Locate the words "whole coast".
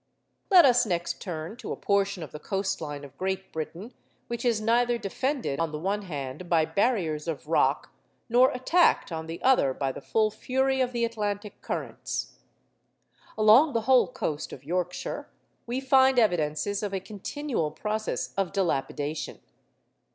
13.81-14.51